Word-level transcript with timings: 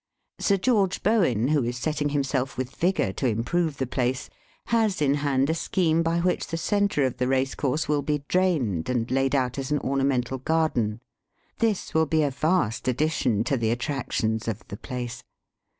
Sir 0.39 0.57
George 0.57 1.03
Bowen, 1.03 1.49
who 1.49 1.63
is 1.63 1.77
setting 1.77 2.09
himself 2.09 2.57
with 2.57 2.75
vigour 2.75 3.13
to 3.13 3.27
improve 3.27 3.77
the 3.77 3.85
j)lace, 3.85 4.29
has 4.69 4.99
in 4.99 5.13
hand 5.21 5.47
a 5.47 5.53
scheme 5.53 6.01
by 6.01 6.17
which 6.19 6.47
the 6.47 6.57
centre 6.57 7.03
of 7.03 7.17
the 7.17 7.27
racecourse 7.27 7.87
will 7.87 8.01
be 8.01 8.23
drained 8.27 8.89
and 8.89 9.11
laid 9.11 9.35
out 9.35 9.59
as 9.59 9.69
an 9.71 9.77
ornamental 9.81 10.39
garden. 10.39 11.01
This 11.59 11.93
will 11.93 12.07
be 12.07 12.23
a 12.23 12.31
vast 12.31 12.87
addition 12.87 13.43
to 13.43 13.57
the 13.57 13.69
attractions 13.69 14.47
of 14.47 14.67
the 14.69 14.77
place. 14.77 15.23